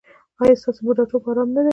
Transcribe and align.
ایا 0.41 0.55
ستاسو 0.61 0.81
بوډاتوب 0.85 1.23
ارام 1.29 1.49
نه 1.55 1.61
دی؟ 1.65 1.69